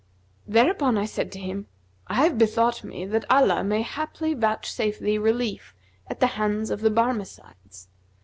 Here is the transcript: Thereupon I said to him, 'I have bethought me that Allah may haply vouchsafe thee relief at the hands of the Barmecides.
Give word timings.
Thereupon 0.47 0.97
I 0.97 1.05
said 1.05 1.31
to 1.33 1.39
him, 1.39 1.67
'I 2.07 2.15
have 2.15 2.37
bethought 2.39 2.83
me 2.83 3.05
that 3.05 3.23
Allah 3.29 3.63
may 3.63 3.83
haply 3.83 4.33
vouchsafe 4.33 4.97
thee 4.97 5.19
relief 5.19 5.75
at 6.07 6.19
the 6.19 6.25
hands 6.41 6.71
of 6.71 6.81
the 6.81 6.89
Barmecides. 6.89 7.87